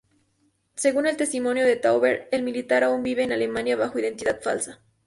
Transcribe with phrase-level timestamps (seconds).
[0.73, 4.81] Según el testimonio de Tauber, el militar aún vive en Alemania, bajo identidad falsa.